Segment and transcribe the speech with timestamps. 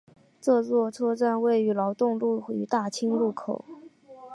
[0.41, 3.63] 这座车站位于劳动路与大庆路口。